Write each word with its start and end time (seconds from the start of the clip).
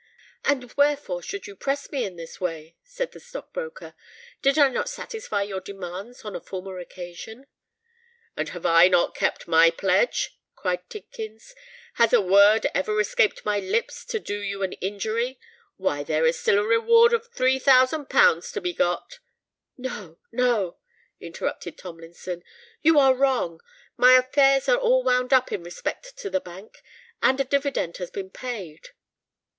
"But 0.43 0.75
wherefore 0.77 1.21
should 1.21 1.45
you 1.45 1.55
press 1.55 1.91
me 1.91 2.03
in 2.05 2.15
this 2.15 2.41
way?" 2.41 2.75
said 2.83 3.11
the 3.11 3.19
stock 3.19 3.53
broker. 3.53 3.93
"Did 4.41 4.57
I 4.57 4.67
not 4.67 4.89
satisfy 4.89 5.43
your 5.43 5.59
demands 5.61 6.25
on 6.25 6.35
a 6.35 6.41
former 6.41 6.79
occasion?" 6.79 7.45
"And 8.35 8.49
have 8.49 8.65
I 8.65 8.87
not 8.87 9.13
kept 9.13 9.47
my 9.47 9.69
pledge?" 9.69 10.39
cried 10.55 10.89
Tidkins. 10.89 11.53
"Has 12.01 12.13
a 12.13 12.19
word 12.19 12.65
ever 12.73 12.99
escaped 12.99 13.45
my 13.45 13.59
lips 13.59 14.03
to 14.05 14.19
do 14.19 14.39
you 14.41 14.63
an 14.63 14.73
injury? 14.73 15.39
Why, 15.77 16.01
there 16.01 16.25
is 16.25 16.39
still 16.39 16.57
a 16.57 16.65
reward 16.65 17.13
of 17.13 17.27
three 17.31 17.59
thousand 17.59 18.07
pounds 18.09 18.51
to 18.53 18.59
be 18.61 18.73
got——" 18.73 19.19
"No—no," 19.77 20.77
interrupted 21.19 21.77
Tomlinson; 21.77 22.43
"you 22.81 22.97
are 22.97 23.13
wrong. 23.13 23.61
My 23.97 24.13
affairs 24.13 24.67
are 24.67 24.79
all 24.79 25.03
wound 25.03 25.31
up 25.31 25.51
in 25.51 25.61
respect 25.61 26.17
to 26.17 26.31
the 26.31 26.41
bank—and 26.41 27.39
a 27.39 27.43
dividend 27.43 27.97
has 27.97 28.09
been 28.09 28.31
paid." 28.31 28.87